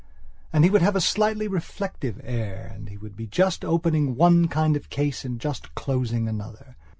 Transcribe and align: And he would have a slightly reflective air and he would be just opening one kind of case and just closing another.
And 0.51 0.63
he 0.63 0.71
would 0.71 0.81
have 0.81 0.95
a 0.95 0.99
slightly 0.99 1.47
reflective 1.47 2.19
air 2.23 2.71
and 2.73 2.89
he 2.89 2.97
would 2.97 3.15
be 3.15 3.27
just 3.27 3.63
opening 3.63 4.15
one 4.15 4.47
kind 4.47 4.75
of 4.75 4.89
case 4.89 5.23
and 5.23 5.39
just 5.39 5.75
closing 5.75 6.27
another. 6.27 6.75